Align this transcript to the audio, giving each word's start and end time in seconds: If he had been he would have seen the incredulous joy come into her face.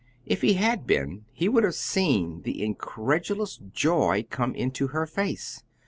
If 0.25 0.41
he 0.41 0.53
had 0.53 0.87
been 0.87 1.25
he 1.31 1.47
would 1.47 1.63
have 1.63 1.75
seen 1.75 2.41
the 2.41 2.63
incredulous 2.63 3.57
joy 3.71 4.25
come 4.31 4.55
into 4.55 4.87
her 4.87 5.05
face. 5.05 5.63